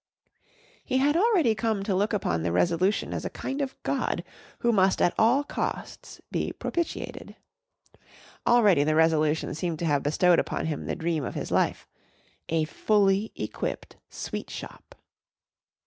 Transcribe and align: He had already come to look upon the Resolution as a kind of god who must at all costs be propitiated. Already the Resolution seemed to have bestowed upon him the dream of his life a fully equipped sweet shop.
He 0.83 0.97
had 0.97 1.15
already 1.15 1.53
come 1.53 1.83
to 1.83 1.93
look 1.93 2.11
upon 2.11 2.41
the 2.41 2.51
Resolution 2.51 3.13
as 3.13 3.23
a 3.23 3.29
kind 3.29 3.61
of 3.61 3.75
god 3.83 4.23
who 4.61 4.71
must 4.71 4.99
at 4.99 5.13
all 5.15 5.43
costs 5.43 6.19
be 6.31 6.51
propitiated. 6.53 7.35
Already 8.47 8.83
the 8.83 8.95
Resolution 8.95 9.53
seemed 9.53 9.77
to 9.77 9.85
have 9.85 10.01
bestowed 10.01 10.39
upon 10.39 10.65
him 10.65 10.87
the 10.87 10.95
dream 10.95 11.23
of 11.23 11.35
his 11.35 11.51
life 11.51 11.87
a 12.49 12.65
fully 12.65 13.31
equipped 13.35 13.95
sweet 14.09 14.49
shop. 14.49 14.95